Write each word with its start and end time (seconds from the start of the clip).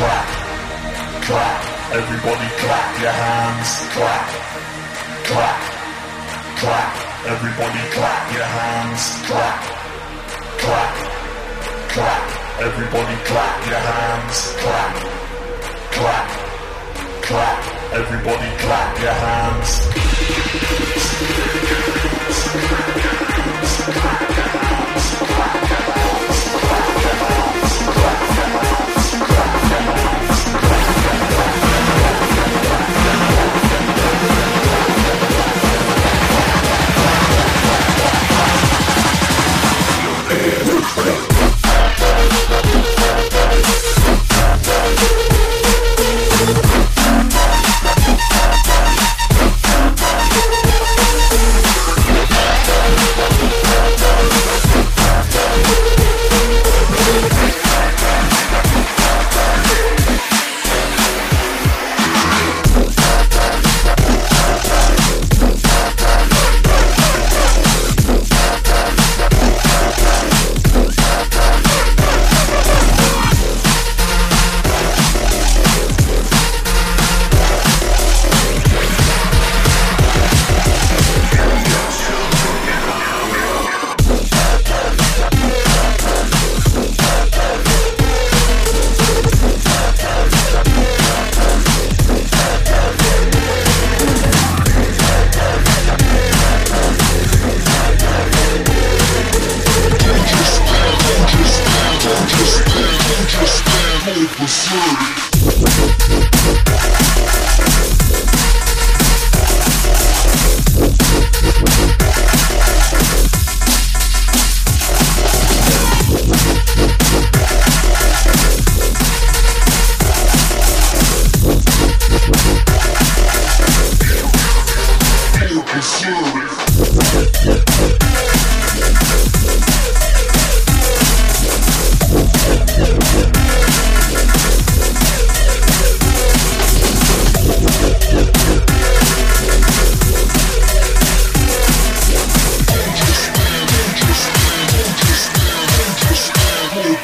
clap, 0.00 0.28
clap. 1.28 1.60
Everybody 1.92 2.48
clap 2.62 2.90
your 3.02 3.12
hands, 3.24 3.70
clap, 3.94 4.28
clap, 5.28 5.60
clap. 6.60 6.92
Everybody 7.32 7.82
clap 7.96 8.22
your 8.32 8.48
hands, 8.58 9.02
clap, 9.28 9.60
clap, 10.62 10.94
clap. 11.92 12.24
Everybody 12.66 13.16
clap 13.28 13.56
your 13.70 13.82
hands, 13.92 14.38
clap, 14.62 14.94
clap, 15.96 16.28
clap. 17.28 17.60
Everybody 18.00 18.50
clap 18.64 18.90
your 19.04 19.16
hands. 19.24 19.70
you. 43.52 43.99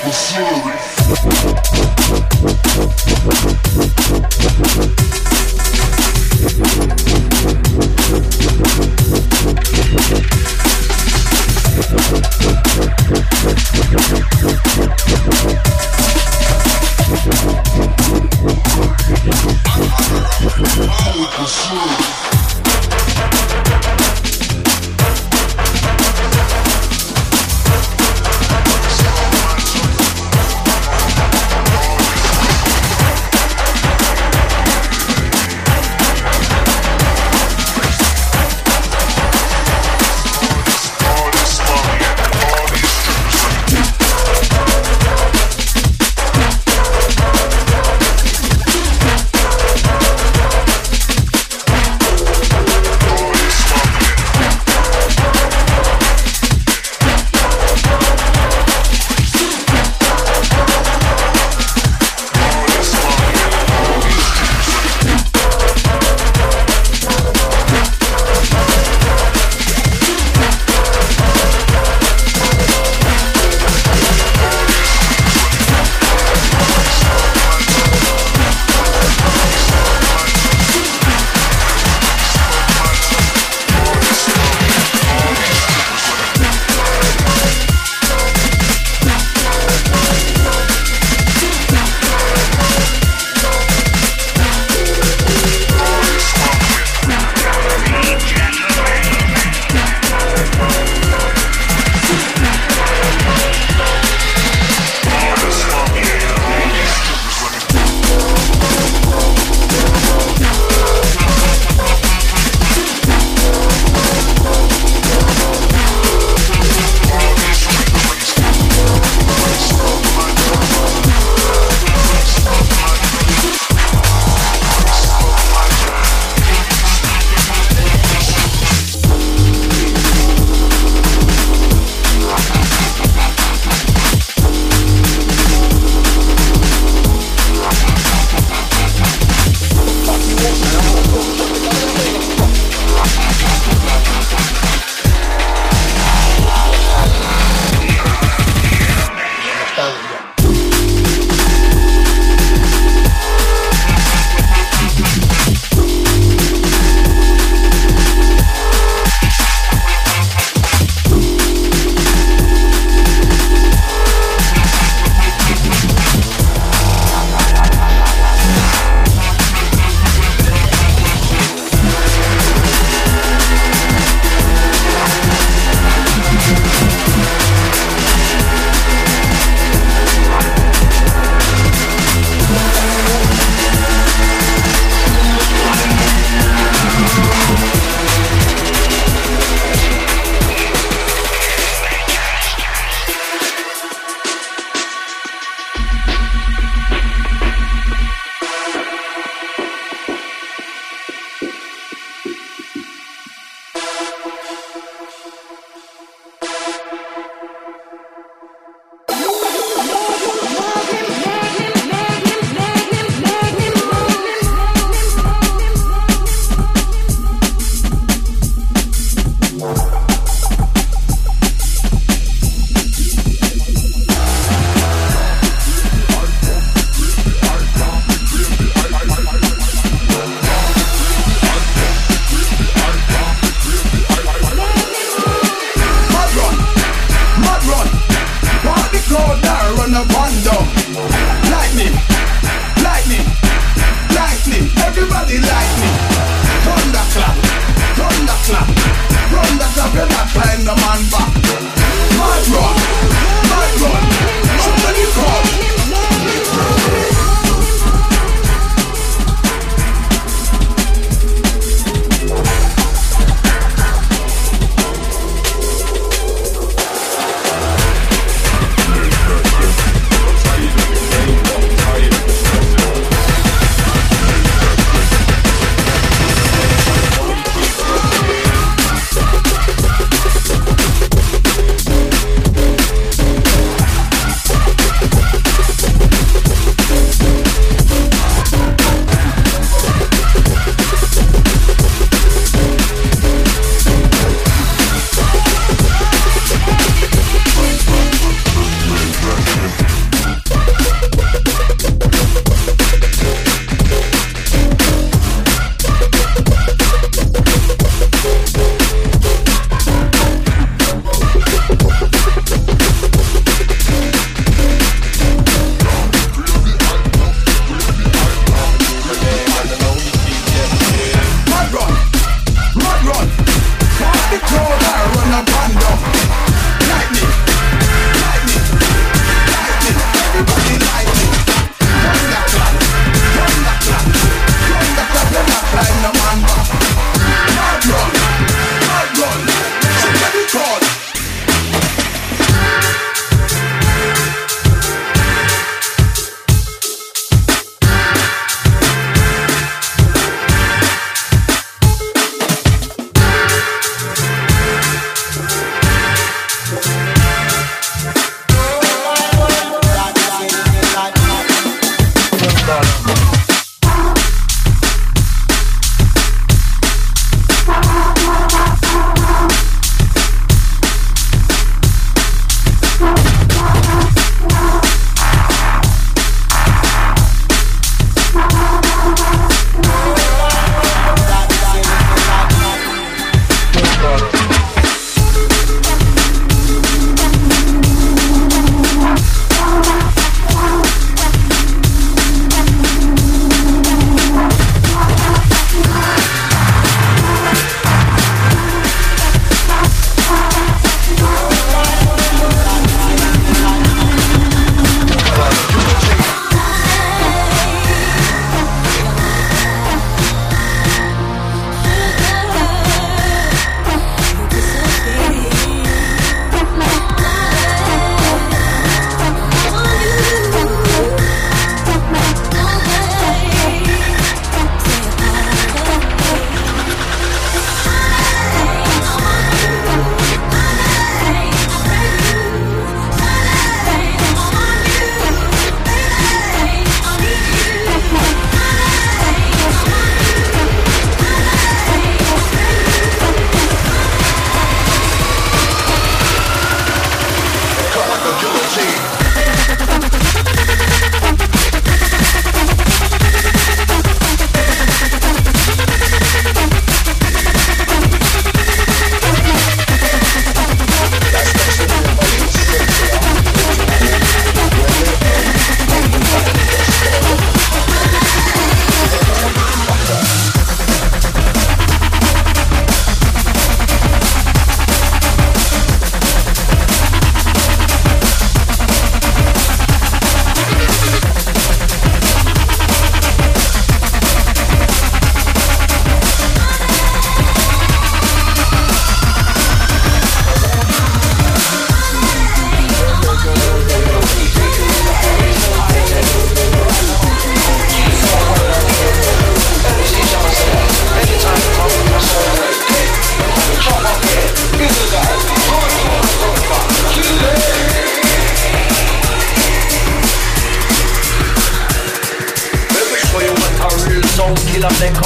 Missouri. 0.07 1.66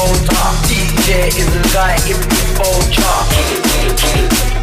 Old 0.01 0.17
talk 0.33 0.57
DJ 0.65 1.29
is 1.29 1.45
the 1.53 1.61
guy 1.77 1.93
in 2.09 2.17
the 2.17 2.41
phone 2.57 2.87
chalk 2.89 3.29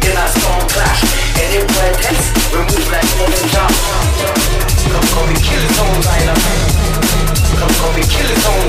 In 0.02 0.16
our 0.18 0.26
song 0.34 0.66
clash. 0.66 1.02
Anywhere 1.38 1.94
tense, 2.02 2.26
we 2.50 2.58
move 2.58 2.90
like 2.90 3.06
modern 3.22 3.46
chalk 3.54 3.70
Come 4.90 5.06
come, 5.14 5.28
we 5.30 5.38
kill 5.38 5.62
his 5.62 5.78
own 5.78 5.94
lineup 6.10 6.42
Come 7.54 7.74
go 7.78 7.86
we 7.94 8.02
kill 8.02 8.26
his 8.26 8.44
own 8.50 8.66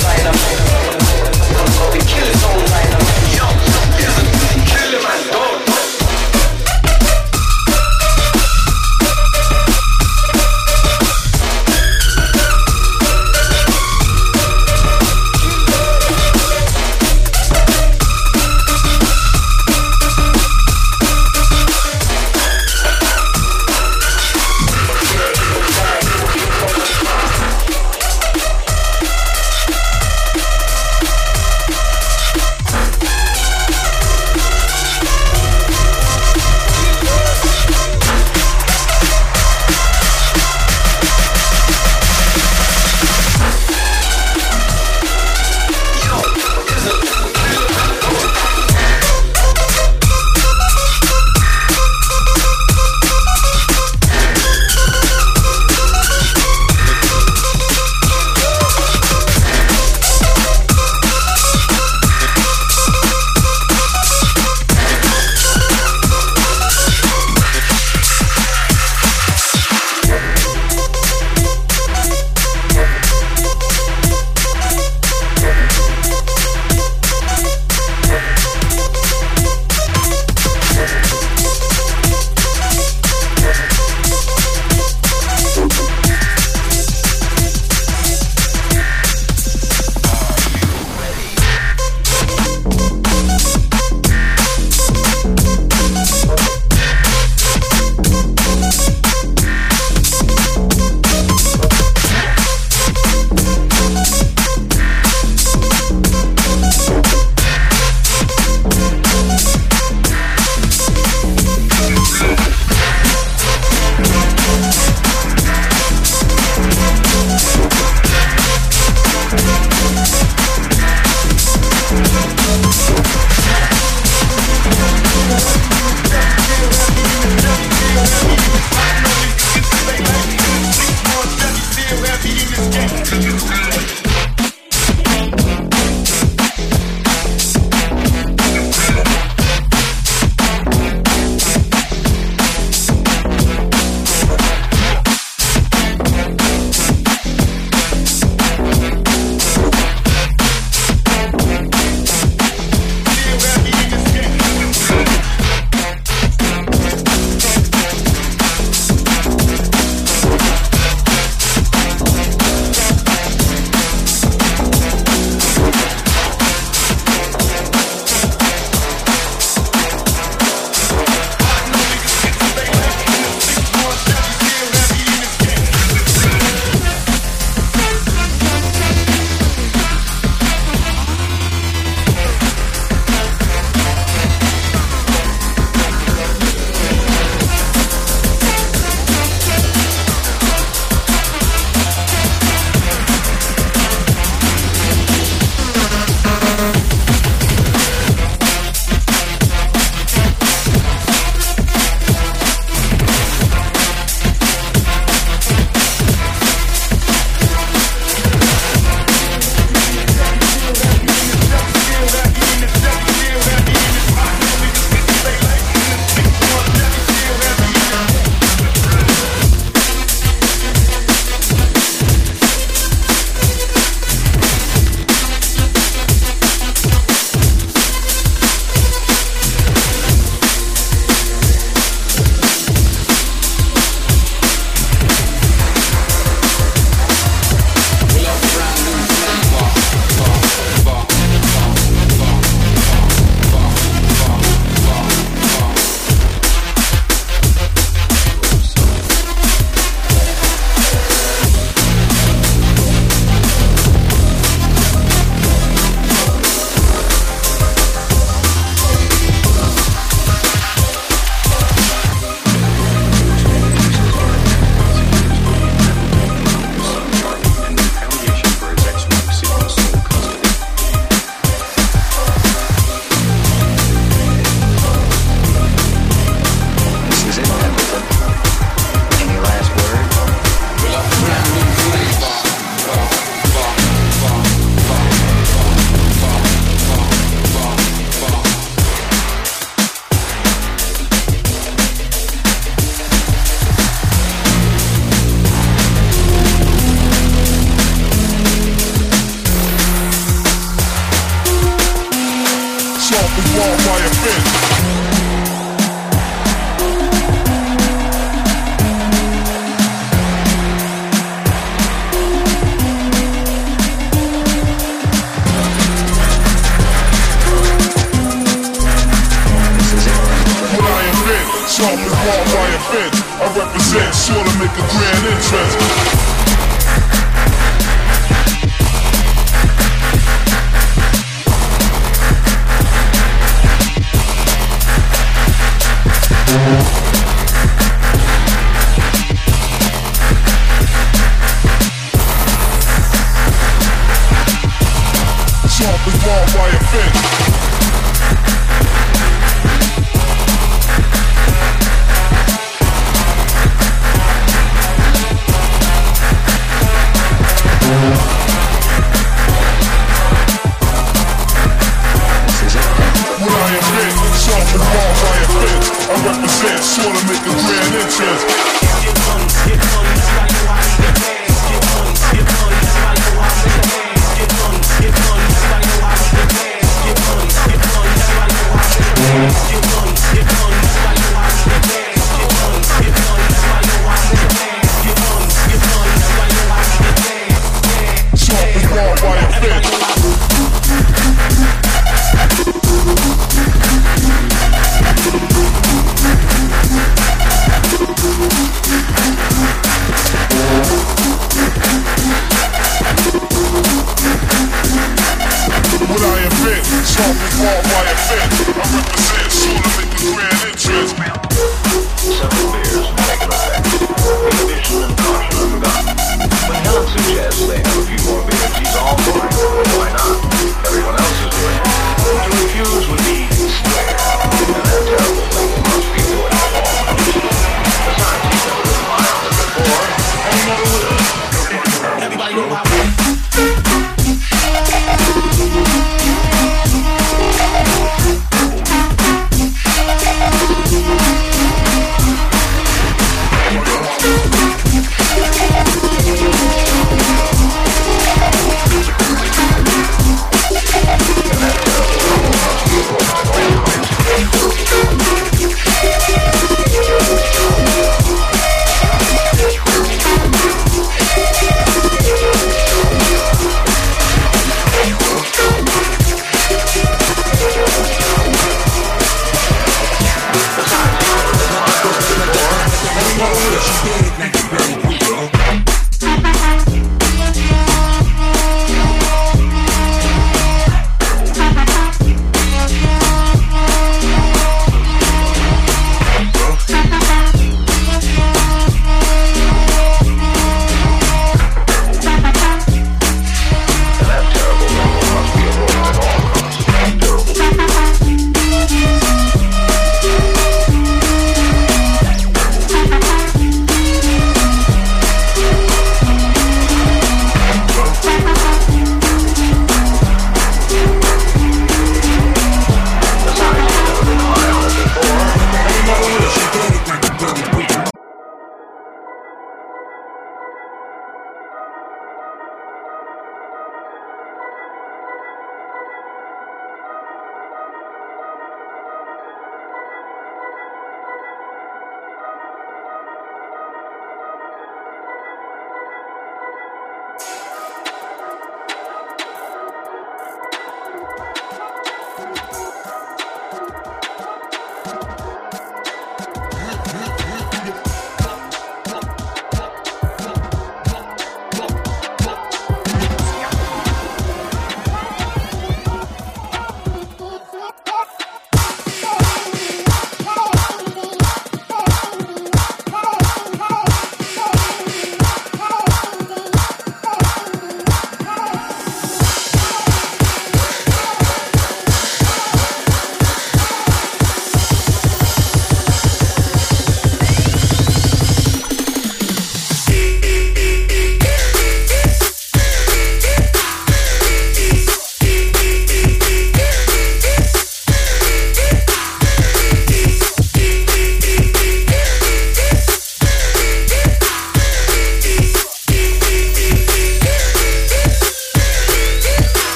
Come 1.57 1.71
go 1.73 1.89
we 1.89 1.99
kill 2.05 2.27
his 2.29 2.43
own 2.45 2.61
lineup 2.69 3.05
Yo, 3.33 3.47
a 3.49 4.65
killing 4.69 5.03
man 5.03 5.38